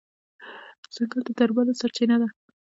ځنګل 0.93 1.21
د 1.25 1.29
درملو 1.37 1.79
سرچینه 1.81 2.15
ده. 2.21 2.27